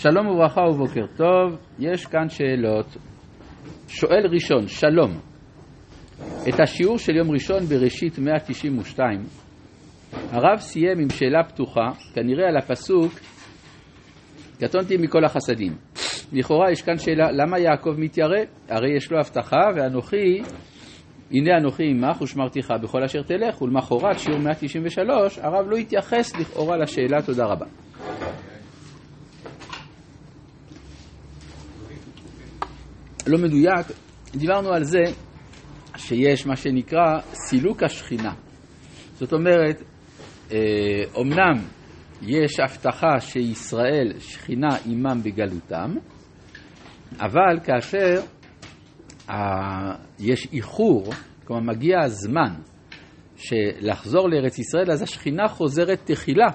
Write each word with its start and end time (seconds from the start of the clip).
שלום 0.00 0.26
וברכה 0.26 0.60
ובוקר 0.60 1.06
טוב, 1.16 1.58
יש 1.78 2.06
כאן 2.06 2.28
שאלות. 2.28 2.96
שואל 3.88 4.26
ראשון, 4.32 4.68
שלום. 4.68 5.10
את 6.48 6.60
השיעור 6.60 6.98
של 6.98 7.16
יום 7.16 7.30
ראשון 7.30 7.58
בראשית 7.62 8.18
192, 8.18 9.22
הרב 10.12 10.58
סיים 10.58 10.98
עם 10.98 11.10
שאלה 11.10 11.44
פתוחה, 11.44 11.90
כנראה 12.14 12.48
על 12.48 12.56
הפסוק, 12.56 13.12
קטונתי 14.60 14.96
מכל 14.96 15.24
החסדים. 15.24 15.72
לכאורה 16.32 16.70
יש 16.70 16.82
כאן 16.82 16.98
שאלה, 16.98 17.32
למה 17.32 17.58
יעקב 17.58 17.94
מתיירא? 17.98 18.38
הרי 18.68 18.96
יש 18.96 19.12
לו 19.12 19.18
הבטחה, 19.18 19.68
ואנוכי, 19.76 20.42
הנה 21.30 21.56
אנוכי 21.60 21.84
עמך 21.90 22.20
ושמרתיך 22.22 22.72
בכל 22.82 23.02
אשר 23.04 23.22
תלך, 23.22 23.62
ולמחרת, 23.62 24.18
שיעור 24.18 24.40
193, 24.40 25.38
הרב 25.38 25.68
לא 25.68 25.76
התייחס 25.76 26.36
לכאורה 26.36 26.76
לשאלה, 26.76 27.22
תודה 27.22 27.44
רבה. 27.44 27.66
לא 33.28 33.38
מדויק, 33.38 33.86
דיברנו 34.34 34.72
על 34.72 34.84
זה 34.84 35.02
שיש 35.96 36.46
מה 36.46 36.56
שנקרא 36.56 37.20
סילוק 37.32 37.82
השכינה. 37.82 38.34
זאת 39.14 39.32
אומרת, 39.32 39.82
אומנם 41.14 41.64
יש 42.22 42.60
הבטחה 42.60 43.20
שישראל 43.20 44.12
שכינה 44.18 44.68
עמם 44.86 45.22
בגלותם, 45.22 45.94
אבל 47.20 47.60
כאשר 47.64 48.14
יש 50.18 50.48
איחור, 50.52 51.04
כלומר 51.44 51.62
מגיע 51.62 52.00
הזמן 52.04 52.54
שלחזור 53.36 54.28
לארץ 54.28 54.58
ישראל, 54.58 54.90
אז 54.90 55.02
השכינה 55.02 55.48
חוזרת 55.48 56.00
תחילה, 56.04 56.48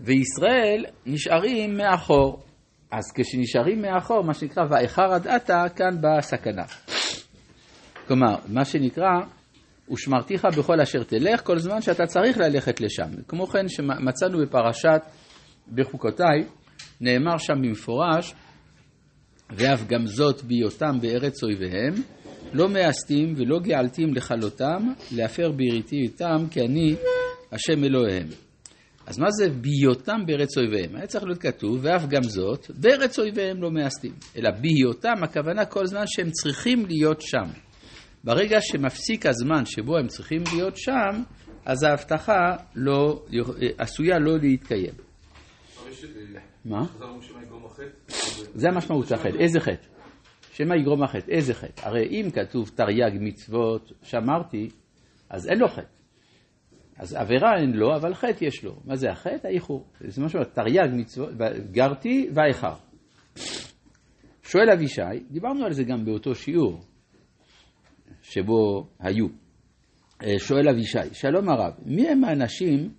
וישראל 0.00 0.84
נשארים 1.06 1.76
מאחור. 1.76 2.43
אז 2.96 3.12
כשנשארים 3.14 3.82
מאחור, 3.82 4.24
מה 4.24 4.34
שנקרא 4.34 4.62
ואיחר 4.70 5.12
עד 5.12 5.26
עתה, 5.26 5.64
כאן 5.76 6.00
באה 6.00 6.18
הסכנה. 6.18 6.62
כלומר, 8.06 8.34
מה 8.48 8.64
שנקרא, 8.64 9.10
ושמרתיך 9.92 10.44
בכל 10.58 10.80
אשר 10.80 11.02
תלך, 11.02 11.46
כל 11.46 11.58
זמן 11.58 11.82
שאתה 11.82 12.06
צריך 12.06 12.38
ללכת 12.38 12.80
לשם. 12.80 13.22
כמו 13.28 13.46
כן, 13.46 13.68
שמצאנו 13.68 14.38
בפרשת 14.42 15.00
בחוקותיי, 15.74 16.44
נאמר 17.00 17.38
שם 17.38 17.62
במפורש, 17.62 18.34
ואף 19.50 19.86
גם 19.86 20.06
זאת 20.06 20.42
בהיותם 20.42 21.00
בארץ 21.00 21.42
אויביהם, 21.42 21.94
לא 22.52 22.68
מאסתים 22.68 23.34
ולא 23.36 23.58
געלתים 23.58 24.14
לכלותם, 24.14 24.92
להפר 25.12 25.50
בריתי 25.50 25.96
איתם, 25.96 26.46
כי 26.50 26.60
אני 26.60 26.94
השם 27.52 27.84
אלוהיהם. 27.84 28.28
אז 29.06 29.18
מה 29.18 29.30
זה 29.30 29.48
בהיותם 29.48 30.26
בארץ 30.26 30.58
אויביהם? 30.58 30.96
היה 30.96 31.06
צריך 31.06 31.24
להיות 31.24 31.40
כתוב, 31.40 31.78
ואף 31.82 32.06
גם 32.06 32.22
זאת, 32.22 32.70
בארץ 32.70 33.18
אויביהם 33.18 33.62
לא 33.62 33.70
מאסתים. 33.70 34.12
אלא 34.36 34.50
בהיותם, 34.50 35.22
הכוונה 35.22 35.64
כל 35.64 35.86
זמן 35.86 36.04
שהם 36.06 36.30
צריכים 36.30 36.86
להיות 36.86 37.20
שם. 37.20 37.44
ברגע 38.24 38.56
שמפסיק 38.60 39.26
הזמן 39.26 39.64
שבו 39.64 39.96
הם 39.98 40.06
צריכים 40.06 40.42
להיות 40.54 40.76
שם, 40.76 41.22
אז 41.64 41.82
ההבטחה 41.82 42.56
לא, 42.74 43.24
עשויה 43.78 44.18
לא 44.18 44.38
להתקיים. 44.38 44.94
מה? 46.64 46.82
זה 48.54 48.68
המשמעות 48.68 49.06
של 49.08 49.14
החטא. 49.14 49.38
איזה 49.40 49.60
חטא? 49.60 49.86
שמא 50.52 50.74
יגרום 50.74 51.02
החטא. 51.02 51.30
איזה 51.30 51.54
חטא? 51.54 51.88
הרי 51.88 52.06
אם 52.10 52.30
כתוב 52.30 52.70
תרי"ג 52.74 53.18
מצוות 53.20 53.92
שמרתי, 54.02 54.68
אז 55.30 55.48
אין 55.48 55.58
לו 55.58 55.68
חטא. 55.68 55.93
אז 56.98 57.14
עבירה 57.14 57.56
אין 57.60 57.72
לו, 57.72 57.96
אבל 57.96 58.14
חטא 58.14 58.44
יש 58.44 58.64
לו. 58.64 58.76
מה 58.84 58.96
זה 58.96 59.10
החטא? 59.10 59.46
האיחור. 59.46 59.86
זה 60.00 60.22
משהו, 60.22 60.44
תרי"ג 60.44 60.88
מצוות, 60.92 61.30
גרתי 61.70 62.30
ואיחר. 62.34 62.74
שואל 64.42 64.70
אבישי, 64.70 65.02
דיברנו 65.30 65.64
על 65.64 65.72
זה 65.72 65.84
גם 65.84 66.04
באותו 66.04 66.34
שיעור 66.34 66.80
שבו 68.22 68.86
היו. 69.00 69.26
שואל 70.38 70.68
אבישי, 70.68 70.98
שלום 71.12 71.48
הרב, 71.48 71.72
מי 71.86 72.08
הם 72.08 72.24
האנשים 72.24 72.90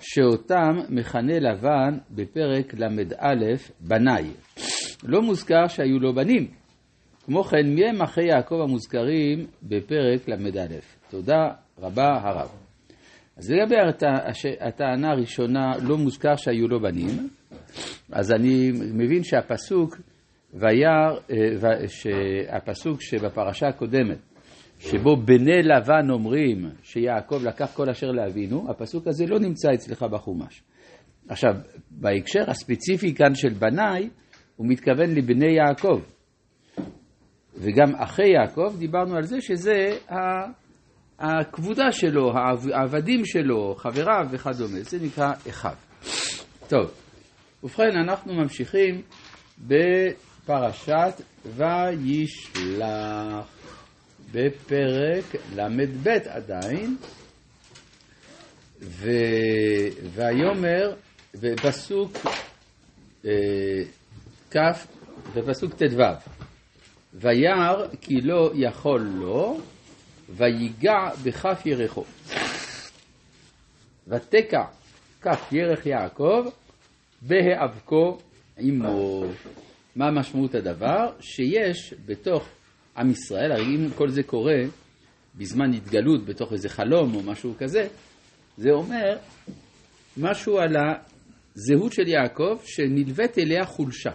שאותם 0.00 0.76
מכנה 0.88 1.38
לבן 1.38 1.98
בפרק 2.10 2.74
ל"א 2.74 3.54
בניי? 3.80 4.30
לא 5.04 5.22
מוזכר 5.22 5.66
שהיו 5.68 5.98
לו 5.98 6.14
בנים. 6.14 6.50
כמו 7.24 7.44
כן, 7.44 7.74
מי 7.74 7.88
הם 7.88 8.02
אחי 8.02 8.24
יעקב 8.24 8.60
המוזכרים 8.62 9.46
בפרק 9.62 10.28
ל"א? 10.28 10.66
תודה 11.10 11.48
רבה 11.78 12.20
הרב. 12.22 12.67
אז 13.38 13.50
לגבי 13.50 13.74
הטענה 14.60 15.10
הראשונה, 15.10 15.72
לא 15.82 15.96
מוזכר 15.96 16.36
שהיו 16.36 16.68
לו 16.68 16.80
בנים, 16.80 17.28
אז 18.12 18.32
אני 18.32 18.70
מבין 18.94 19.22
שהפסוק 19.22 19.96
וירא, 20.54 21.20
שהפסוק 21.86 23.02
שבפרשה 23.02 23.68
הקודמת, 23.68 24.18
שבו 24.78 25.16
בני 25.16 25.62
לבן 25.62 26.10
אומרים 26.10 26.70
שיעקב 26.82 27.40
לקח 27.44 27.72
כל 27.74 27.90
אשר 27.90 28.06
לאבינו, 28.06 28.70
הפסוק 28.70 29.06
הזה 29.06 29.26
לא 29.26 29.38
נמצא 29.38 29.68
אצלך 29.74 30.02
בחומש. 30.02 30.62
עכשיו, 31.28 31.50
בהקשר 31.90 32.50
הספציפי 32.50 33.14
כאן 33.14 33.34
של 33.34 33.54
בניי, 33.54 34.08
הוא 34.56 34.66
מתכוון 34.68 35.14
לבני 35.14 35.52
יעקב. 35.56 36.00
וגם 37.54 37.94
אחי 37.96 38.28
יעקב, 38.28 38.76
דיברנו 38.78 39.16
על 39.16 39.22
זה 39.22 39.40
שזה 39.40 39.90
הכבודה 41.18 41.92
שלו, 41.92 42.32
העבדים 42.74 43.26
שלו, 43.26 43.74
חבריו 43.78 44.26
וכדומה. 44.30 44.82
זה 44.82 44.98
נקרא 45.00 45.32
אחיו. 45.48 45.72
טוב, 46.68 46.90
ובכן, 47.62 47.96
אנחנו 47.96 48.34
ממשיכים 48.34 49.02
בפרשת 49.58 51.20
וישלח. 51.56 53.58
בפרק 54.32 55.24
ל"ב 55.54 56.08
עדיין, 56.28 56.96
ו... 58.80 59.10
ויאמר, 60.14 60.94
בפסוק 61.34 62.12
אה, 63.24 63.30
כ', 64.50 64.56
בפסוק 65.34 65.74
ט"ו, 65.74 66.02
וירא 67.14 67.86
כי 68.00 68.20
לא 68.20 68.50
יכול 68.54 69.00
לו, 69.00 69.60
ויגע 70.28 71.10
בכף 71.24 71.62
ירחו. 71.66 72.04
ותקע 74.08 74.64
כף 75.20 75.52
ירך 75.52 75.86
יעקב 75.86 76.44
בהיאבקו 77.22 78.18
עמו. 78.58 79.24
מה 79.96 80.10
משמעות 80.10 80.54
הדבר? 80.54 81.12
שיש 81.20 81.94
בתוך 82.06 82.48
עם 82.96 83.10
ישראל, 83.10 83.52
הרי 83.52 83.64
אם 83.64 83.88
כל 83.94 84.08
זה 84.08 84.22
קורה 84.22 84.62
בזמן 85.34 85.74
התגלות 85.74 86.26
בתוך 86.26 86.52
איזה 86.52 86.68
חלום 86.68 87.14
או 87.14 87.22
משהו 87.22 87.54
כזה, 87.58 87.88
זה 88.56 88.70
אומר 88.70 89.16
משהו 90.16 90.58
על 90.58 90.76
הזהות 90.76 91.92
של 91.92 92.08
יעקב 92.08 92.58
שנלווית 92.64 93.38
אליה 93.38 93.64
חולשה. 93.64 94.10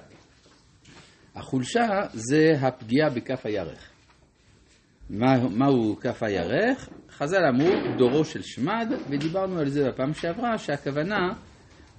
החולשה 1.36 1.88
זה 2.14 2.52
הפגיעה 2.62 3.10
בכף 3.10 3.46
הירך. 3.46 3.93
מה, 5.10 5.48
מהו 5.50 5.96
כף 6.02 6.24
הירך? 6.24 6.90
חז"ל 7.10 7.46
אמרו 7.46 7.70
דורו 7.98 8.26
של 8.26 8.42
שמד, 8.42 8.88
ודיברנו 9.10 9.60
על 9.60 9.70
זה 9.70 9.90
בפעם 9.90 10.14
שעברה, 10.14 10.58
שהכוונה 10.58 11.34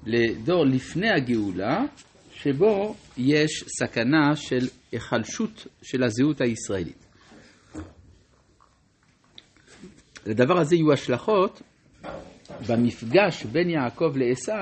לדור 0.07 0.65
לפני 0.67 1.11
הגאולה, 1.11 1.85
שבו 2.33 2.95
יש 3.17 3.65
סכנה 3.79 4.37
של 4.37 4.69
היחלשות 4.93 5.67
של 5.83 6.03
הזהות 6.03 6.41
הישראלית. 6.41 7.07
לדבר 10.27 10.59
הזה 10.59 10.77
יהיו 10.77 10.93
השלכות 10.93 11.63
במפגש 12.69 13.45
בין 13.45 13.71
יעקב 13.71 14.13
לעשו 14.17 14.53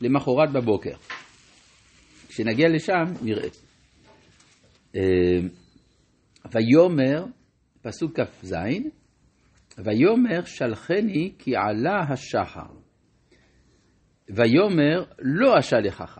למחרת 0.00 0.52
בבוקר. 0.52 0.94
כשנגיע 2.28 2.68
לשם 2.68 3.04
נראה. 3.22 3.48
אה, 4.96 5.00
ויאמר, 6.52 7.24
פסוק 7.82 8.20
כ"ז, 8.20 8.54
ויאמר 9.78 10.44
שלחני 10.44 11.32
כי 11.38 11.56
עלה 11.56 12.00
השחר. 12.08 12.72
ויאמר 14.28 15.04
לא 15.18 15.58
אשלחך. 15.58 16.18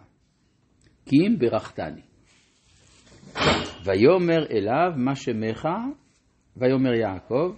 כי 1.06 1.16
אם 1.16 1.38
ברכתני. 1.38 2.00
ויאמר 3.84 4.46
אליו 4.50 4.92
מה 4.96 5.14
שמך, 5.14 5.68
ויאמר 6.56 6.94
יעקב, 6.94 7.54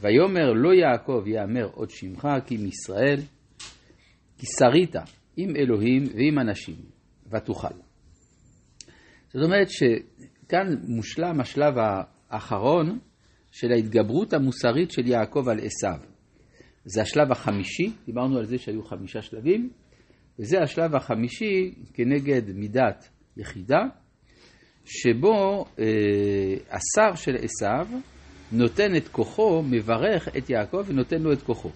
ויאמר 0.00 0.52
לא 0.52 0.74
יעקב 0.74 1.22
יאמר 1.26 1.64
עוד 1.72 1.90
שמך 1.90 2.28
כי 2.46 2.56
אם 2.56 2.66
ישראל, 2.66 3.20
כי 4.38 4.46
שרית 4.58 4.96
עם 5.36 5.56
אלוהים 5.56 6.02
ועם 6.14 6.38
אנשים, 6.38 6.76
ותוכל. 7.30 7.74
זאת 9.28 9.42
אומרת 9.44 9.66
שכאן 9.68 10.66
מושלם 10.88 11.40
השלב 11.40 11.74
האחרון 12.34 12.98
של 13.52 13.72
ההתגברות 13.72 14.32
המוסרית 14.32 14.90
של 14.90 15.06
יעקב 15.06 15.48
על 15.48 15.58
עשיו. 15.58 15.98
זה 16.84 17.02
השלב 17.02 17.32
החמישי, 17.32 17.92
דיברנו 18.06 18.38
על 18.38 18.44
זה 18.44 18.58
שהיו 18.58 18.82
חמישה 18.82 19.22
שלבים, 19.22 19.70
וזה 20.38 20.62
השלב 20.62 20.94
החמישי 20.96 21.74
כנגד 21.94 22.42
מידת 22.54 23.08
יחידה, 23.36 23.80
שבו 24.84 25.64
אה, 25.78 25.84
השר 26.70 27.14
של 27.14 27.36
עשיו 27.36 27.86
נותן 28.52 28.96
את 28.96 29.08
כוחו, 29.08 29.62
מברך 29.62 30.28
את 30.36 30.50
יעקב 30.50 30.84
ונותן 30.86 31.22
לו 31.22 31.32
את 31.32 31.42
כוחו. 31.42 31.70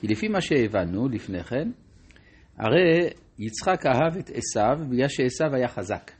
כי 0.00 0.06
לפי 0.06 0.28
מה 0.28 0.40
שהבנו 0.40 1.08
לפני 1.08 1.44
כן, 1.44 1.70
הרי 2.58 3.08
יצחק 3.38 3.86
אהב 3.86 4.16
את 4.16 4.30
עשיו 4.30 4.86
בגלל 4.90 5.08
שעשיו 5.08 5.54
היה 5.54 5.68
חזק. 5.68 6.10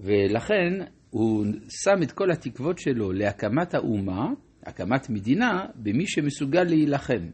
ולכן 0.00 0.84
הוא 1.16 1.46
שם 1.68 2.02
את 2.02 2.12
כל 2.12 2.30
התקוות 2.30 2.78
שלו 2.78 3.12
להקמת 3.12 3.74
האומה, 3.74 4.28
הקמת 4.66 5.10
מדינה, 5.10 5.66
במי 5.74 6.06
שמסוגל 6.06 6.62
להילחם, 6.62 7.30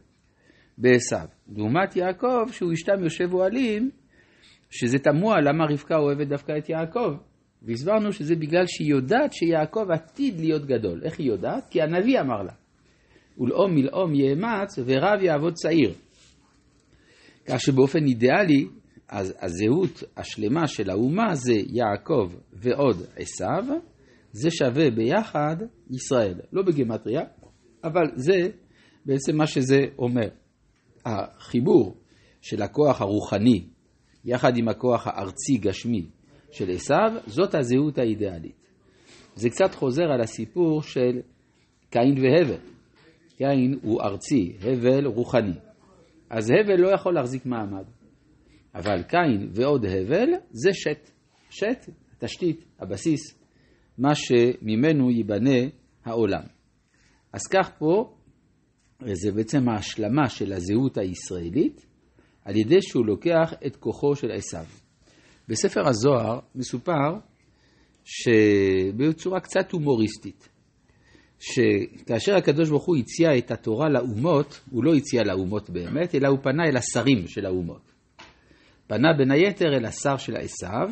בעשיו. 0.77 1.25
לעומת 1.55 1.95
יעקב, 1.95 2.45
שהוא 2.51 2.73
אשתם 2.73 3.03
יושב 3.03 3.33
אוהלים, 3.33 3.89
שזה 4.69 4.99
תמוה 4.99 5.41
למה 5.41 5.65
רבקה 5.69 5.97
אוהבת 5.97 6.27
דווקא 6.27 6.57
את 6.57 6.69
יעקב. 6.69 7.15
והסברנו 7.61 8.13
שזה 8.13 8.35
בגלל 8.35 8.63
שהיא 8.67 8.89
יודעת 8.89 9.33
שיעקב 9.33 9.91
עתיד 9.91 10.39
להיות 10.39 10.65
גדול. 10.65 11.01
איך 11.03 11.19
היא 11.19 11.27
יודעת? 11.27 11.67
כי 11.69 11.81
הנביא 11.81 12.19
אמר 12.19 12.43
לה. 12.43 12.53
ולאום 13.37 13.75
מלאום 13.75 14.15
יאמץ 14.15 14.79
ורב 14.85 15.21
יעבוד 15.21 15.53
צעיר. 15.53 15.93
כך 17.45 17.59
שבאופן 17.59 18.05
אידיאלי, 18.05 18.67
אז 19.09 19.33
הזהות 19.41 20.03
השלמה 20.17 20.67
של 20.67 20.89
האומה 20.89 21.35
זה 21.35 21.53
יעקב 21.53 22.31
ועוד 22.53 22.97
עשיו, 23.15 23.63
זה 24.31 24.51
שווה 24.51 24.89
ביחד 24.89 25.55
ישראל. 25.89 26.39
לא 26.53 26.63
בגימטריה, 26.63 27.21
אבל 27.83 28.05
זה 28.15 28.49
בעצם 29.05 29.37
מה 29.37 29.47
שזה 29.47 29.79
אומר. 29.97 30.27
החיבור 31.05 31.97
של 32.41 32.61
הכוח 32.61 33.01
הרוחני 33.01 33.63
יחד 34.25 34.57
עם 34.57 34.69
הכוח 34.69 35.07
הארצי 35.07 35.57
גשמי 35.57 36.05
של 36.51 36.69
עשיו, 36.69 37.11
זאת 37.27 37.55
הזהות 37.55 37.97
האידיאלית. 37.97 38.63
זה 39.35 39.49
קצת 39.49 39.75
חוזר 39.75 40.03
על 40.03 40.21
הסיפור 40.21 40.81
של 40.81 41.19
קין 41.89 42.15
והבל. 42.17 42.59
קין 43.37 43.79
הוא 43.81 44.01
ארצי, 44.01 44.53
הבל 44.61 45.05
רוחני. 45.05 45.55
אז 46.29 46.49
הבל 46.51 46.81
לא 46.81 46.93
יכול 46.93 47.13
להחזיק 47.13 47.45
מעמד. 47.45 47.83
אבל 48.75 49.03
קין 49.03 49.49
ועוד 49.53 49.85
הבל 49.85 50.29
זה 50.51 50.69
שת. 50.73 51.11
שת, 51.49 51.89
התשתית, 52.11 52.65
הבסיס, 52.79 53.39
מה 53.97 54.15
שממנו 54.15 55.11
ייבנה 55.11 55.59
העולם. 56.05 56.43
אז 57.33 57.41
כך 57.47 57.71
פה, 57.77 58.13
זה 59.13 59.31
בעצם 59.31 59.69
ההשלמה 59.69 60.29
של 60.29 60.53
הזהות 60.53 60.97
הישראלית, 60.97 61.85
על 62.45 62.55
ידי 62.55 62.81
שהוא 62.81 63.05
לוקח 63.05 63.53
את 63.65 63.75
כוחו 63.75 64.15
של 64.15 64.31
עשיו. 64.31 64.65
בספר 65.47 65.87
הזוהר 65.87 66.39
מסופר 66.55 67.19
שבצורה 68.03 69.39
קצת 69.39 69.71
הומוריסטית, 69.71 70.49
שכאשר 71.39 72.35
הקדוש 72.35 72.69
ברוך 72.69 72.85
הוא 72.85 72.97
הציע 72.97 73.37
את 73.37 73.51
התורה 73.51 73.89
לאומות, 73.89 74.61
הוא 74.71 74.83
לא 74.83 74.95
הציע 74.95 75.23
לאומות 75.23 75.69
באמת, 75.69 76.15
אלא 76.15 76.27
הוא 76.27 76.39
פנה 76.43 76.63
אל 76.63 76.77
השרים 76.77 77.27
של 77.27 77.45
האומות. 77.45 77.92
פנה 78.93 79.13
בין 79.17 79.31
היתר 79.31 79.73
אל 79.73 79.85
השר 79.85 80.17
של 80.17 80.35
עשיו, 80.35 80.89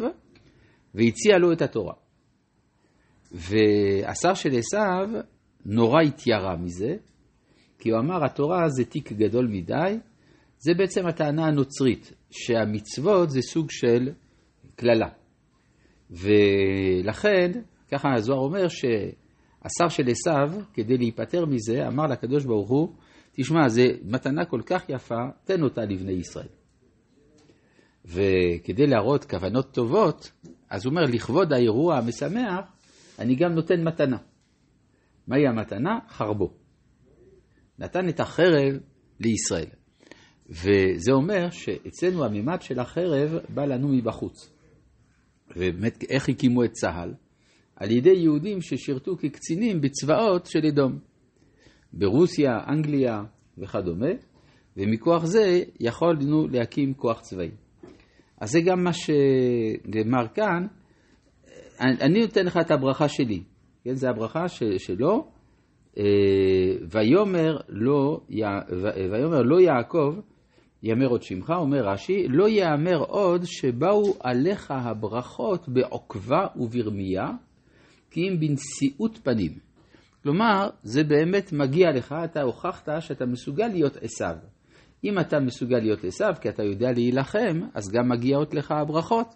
והציע 0.95 1.37
לו 1.37 1.51
את 1.51 1.61
התורה. 1.61 1.93
והשר 3.31 4.33
של 4.33 4.49
עשיו 4.57 5.21
נורא 5.65 6.01
התיירא 6.01 6.55
מזה, 6.55 6.95
כי 7.79 7.89
הוא 7.89 7.99
אמר, 7.99 8.25
התורה 8.25 8.69
זה 8.69 8.85
תיק 8.85 9.11
גדול 9.11 9.47
מדי, 9.47 9.97
זה 10.57 10.73
בעצם 10.77 11.07
הטענה 11.07 11.45
הנוצרית, 11.45 12.13
שהמצוות 12.31 13.29
זה 13.29 13.41
סוג 13.41 13.71
של 13.71 14.09
קללה. 14.75 15.09
ולכן, 16.09 17.51
ככה 17.91 18.09
הזוהר 18.15 18.39
אומר 18.39 18.67
שהשר 18.67 19.89
של 19.89 20.03
עשיו, 20.09 20.63
כדי 20.73 20.97
להיפטר 20.97 21.45
מזה, 21.45 21.87
אמר 21.87 22.03
לקדוש 22.07 22.45
ברוך 22.45 22.69
הוא, 22.69 22.95
תשמע, 23.31 23.67
זו 23.67 23.83
מתנה 24.03 24.45
כל 24.45 24.61
כך 24.65 24.89
יפה, 24.89 25.19
תן 25.43 25.63
אותה 25.63 25.81
לבני 25.81 26.11
ישראל. 26.11 26.60
וכדי 28.05 28.87
להראות 28.87 29.25
כוונות 29.25 29.73
טובות, 29.73 30.31
אז 30.69 30.85
הוא 30.85 30.91
אומר, 30.91 31.05
לכבוד 31.05 31.53
האירוע 31.53 31.97
המשמח, 31.97 32.65
אני 33.19 33.35
גם 33.35 33.51
נותן 33.51 33.83
מתנה. 33.83 34.17
מהי 35.27 35.47
המתנה? 35.47 35.99
חרבו. 36.09 36.53
נתן 37.79 38.09
את 38.09 38.19
החרב 38.19 38.73
לישראל. 39.19 39.69
וזה 40.49 41.11
אומר 41.11 41.49
שאצלנו 41.49 42.25
הממד 42.25 42.61
של 42.61 42.79
החרב 42.79 43.39
בא 43.49 43.65
לנו 43.65 43.87
מבחוץ. 43.87 44.53
ובאמת, 45.55 46.03
איך 46.09 46.29
הקימו 46.29 46.63
את 46.63 46.71
צה"ל? 46.71 47.13
על 47.75 47.91
ידי 47.91 48.13
יהודים 48.13 48.61
ששירתו 48.61 49.17
כקצינים 49.17 49.81
בצבאות 49.81 50.45
של 50.45 50.65
אדום. 50.65 50.99
ברוסיה, 51.93 52.51
אנגליה 52.67 53.23
וכדומה, 53.57 54.11
ומכוח 54.77 55.25
זה 55.25 55.63
יכולנו 55.79 56.47
להקים 56.47 56.93
כוח 56.93 57.21
צבאי. 57.21 57.51
אז 58.41 58.51
זה 58.51 58.61
גם 58.61 58.83
מה 58.83 58.91
שנאמר 58.93 60.27
כאן, 60.33 60.67
אני 61.79 62.21
נותן 62.21 62.45
לך 62.45 62.57
את 62.57 62.71
הברכה 62.71 63.07
שלי, 63.07 63.43
כן, 63.83 63.93
זה 63.93 64.09
הברכה 64.09 64.47
שלו, 64.77 65.27
אה, 65.97 66.03
ויאמר 66.89 67.57
לא, 67.69 68.19
ויאמר 69.11 69.41
לא 69.41 69.61
יעקב, 69.61 70.15
יאמר 70.83 71.07
עוד 71.07 71.23
שמך, 71.23 71.49
אומר 71.49 71.87
רש"י, 71.87 72.27
לא 72.27 72.49
יאמר 72.49 72.97
עוד 72.97 73.41
שבאו 73.45 74.13
עליך 74.19 74.71
הברכות 74.71 75.69
בעוקבה 75.69 76.47
וברמייה, 76.55 77.27
כי 78.11 78.21
אם 78.21 78.39
בנשיאות 78.39 79.19
פנים. 79.23 79.51
כלומר, 80.23 80.69
זה 80.83 81.03
באמת 81.03 81.53
מגיע 81.53 81.91
לך, 81.91 82.15
אתה 82.23 82.41
הוכחת 82.41 82.89
שאתה 82.99 83.25
מסוגל 83.25 83.67
להיות 83.67 83.97
עשיו. 83.97 84.35
אם 85.03 85.19
אתה 85.19 85.39
מסוגל 85.39 85.77
להיות 85.77 86.03
עשיו, 86.03 86.33
כי 86.41 86.49
אתה 86.49 86.63
יודע 86.63 86.91
להילחם, 86.91 87.59
אז 87.73 87.91
גם 87.91 88.09
מגיעות 88.09 88.53
לך 88.53 88.71
הברכות. 88.71 89.35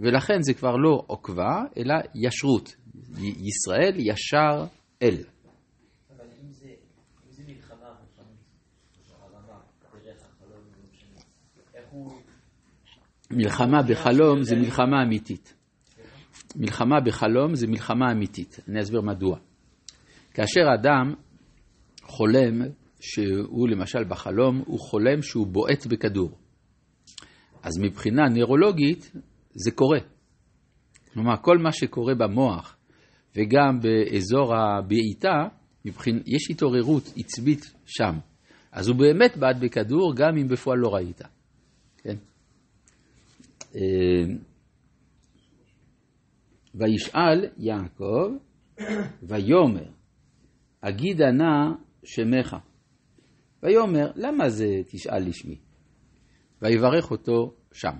ולכן 0.00 0.42
זה 0.42 0.54
כבר 0.54 0.76
לא 0.76 1.02
עוקבה, 1.06 1.62
אלא 1.76 1.94
ישרות. 2.14 2.76
ישראל 3.18 3.94
ישר 3.96 4.64
אל. 5.02 5.16
מלחמה 13.30 13.82
בחלום 13.82 14.42
זה 14.42 14.56
מלחמה 14.56 15.02
אמיתית. 15.02 15.54
מלחמה 16.56 17.00
בחלום 17.00 17.54
זה 17.54 17.66
מלחמה 17.66 18.12
אמיתית. 18.12 18.60
אני 18.68 18.80
אסביר 18.80 19.00
מדוע. 19.00 19.38
כאשר 20.34 20.60
אדם 20.80 21.14
חולם 22.02 22.62
שהוא 23.06 23.68
למשל 23.68 24.04
בחלום, 24.04 24.62
הוא 24.66 24.80
חולם 24.80 25.22
שהוא 25.22 25.46
בועט 25.46 25.86
בכדור. 25.86 26.38
אז 27.62 27.78
מבחינה 27.82 28.28
נוירולוגית 28.28 29.12
זה 29.54 29.70
קורה. 29.70 29.98
כלומר, 31.12 31.34
כל 31.42 31.58
מה 31.58 31.72
שקורה 31.72 32.14
במוח 32.14 32.76
וגם 33.36 33.80
באזור 33.80 34.54
הבעיטה, 34.56 35.48
מבחינ... 35.84 36.18
יש 36.26 36.50
התעוררות 36.50 37.12
עצבית 37.16 37.74
שם. 37.86 38.18
אז 38.72 38.88
הוא 38.88 38.96
באמת 38.96 39.36
בעט 39.36 39.56
בכדור, 39.60 40.14
גם 40.16 40.36
אם 40.36 40.48
בפועל 40.48 40.78
לא 40.78 40.88
ראית. 40.94 41.20
כן? 41.98 42.16
אה, 43.74 44.34
וישאל 46.74 47.44
יעקב, 47.58 48.32
ויאמר, 49.22 49.88
אגידה 50.80 51.30
נא 51.30 51.72
שמך. 52.04 52.56
ויאמר, 53.62 54.10
למה 54.16 54.48
זה 54.48 54.66
תשאל 54.90 55.28
לשמי? 55.28 55.56
ויברך 56.62 57.10
אותו 57.10 57.54
שם. 57.72 57.96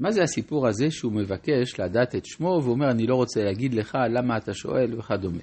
מה 0.00 0.10
זה 0.10 0.22
הסיפור 0.22 0.68
הזה 0.68 0.90
שהוא 0.90 1.12
מבקש 1.12 1.80
לדעת 1.80 2.14
את 2.14 2.26
שמו 2.26 2.60
ואומר, 2.64 2.90
אני 2.90 3.06
לא 3.06 3.14
רוצה 3.14 3.44
להגיד 3.44 3.74
לך 3.74 3.98
למה 4.10 4.36
אתה 4.36 4.54
שואל 4.54 4.98
וכדומה. 4.98 5.42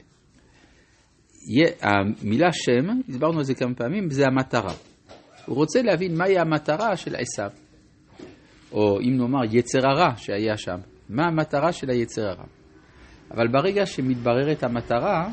המילה 1.81 2.51
שם, 2.51 2.99
הסברנו 3.09 3.37
על 3.37 3.43
זה 3.43 3.53
כמה 3.55 3.75
פעמים, 3.75 4.09
זה 4.09 4.25
המטרה. 4.25 4.73
הוא 5.45 5.55
רוצה 5.55 5.81
להבין 5.81 6.17
מהי 6.17 6.39
המטרה 6.39 6.95
של 6.95 7.15
עשיו. 7.15 7.49
או 8.71 8.99
אם 9.01 9.17
נאמר 9.17 9.39
יצר 9.51 9.79
הרע 9.87 10.15
שהיה 10.17 10.57
שם, 10.57 10.77
מה 11.09 11.27
המטרה 11.27 11.71
של 11.71 11.89
היצר 11.89 12.27
הרע. 12.27 12.45
אבל 13.31 13.47
ברגע 13.47 13.85
שמתבררת 13.85 14.63
המטרה, 14.63 15.29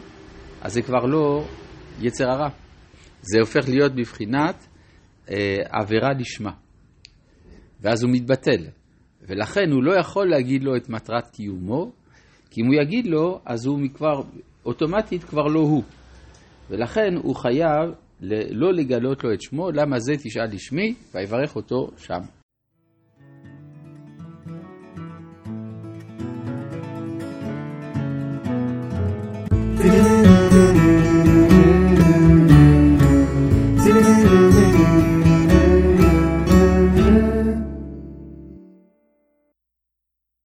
אז 0.62 0.72
זה 0.72 0.82
כבר 0.82 1.04
לא 1.06 1.44
יצר 2.00 2.30
הרע. 2.30 2.48
זה 3.32 3.40
הופך 3.40 3.68
להיות 3.68 3.92
בבחינת 3.94 4.66
אה, 5.30 5.56
עבירה 5.70 6.12
לשמה. 6.18 6.52
ואז 7.80 8.02
הוא 8.02 8.12
מתבטל. 8.12 8.66
ולכן 9.28 9.70
הוא 9.72 9.82
לא 9.82 9.98
יכול 9.98 10.30
להגיד 10.30 10.62
לו 10.62 10.76
את 10.76 10.88
מטרת 10.88 11.30
קיומו, 11.30 11.92
כי 12.50 12.60
אם 12.60 12.66
הוא 12.66 12.74
יגיד 12.82 13.06
לו, 13.06 13.40
אז 13.46 13.66
הוא 13.66 13.78
כבר, 13.94 14.22
אוטומטית 14.66 15.24
כבר 15.24 15.46
לא 15.46 15.60
הוא. 15.60 15.82
ולכן 16.70 17.14
הוא 17.22 17.36
חייב 17.36 17.90
לא 18.50 18.72
לגלות 18.72 19.24
לו 19.24 19.32
את 19.32 19.42
שמו, 19.42 19.70
למה 19.70 19.98
זה 19.98 20.12
תשאל 20.16 20.46
לשמי, 20.52 20.94
ויברך 21.14 21.56
אותו 21.56 21.90
שם. 21.96 22.20